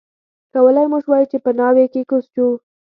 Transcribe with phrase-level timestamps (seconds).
[0.53, 2.47] کولای مو شوای چې په ناوې کې کوز شو.